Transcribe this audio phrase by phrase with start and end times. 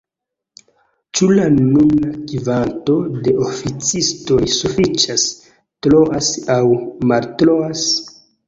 [1.17, 2.95] Ĉu la nuna kvanto
[3.27, 5.29] de oficistoj sufiĉas,
[5.89, 6.61] troas aŭ
[7.13, 7.89] maltroas?